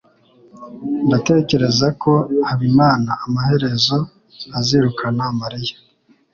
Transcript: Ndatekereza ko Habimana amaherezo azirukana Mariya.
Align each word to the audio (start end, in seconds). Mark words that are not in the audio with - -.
Ndatekereza 1.07 1.87
ko 2.01 2.13
Habimana 2.47 3.11
amaherezo 3.25 3.97
azirukana 4.57 5.23
Mariya. 5.39 5.75